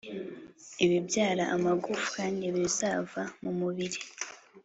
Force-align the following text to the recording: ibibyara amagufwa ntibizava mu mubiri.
ibibyara 0.85 1.43
amagufwa 1.55 2.21
ntibizava 2.37 3.21
mu 3.41 3.51
mubiri. 3.59 3.99